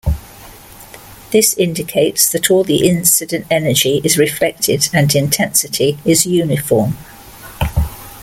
[1.29, 6.97] This indicates that all the incident energy is reflected and intensity is uniform.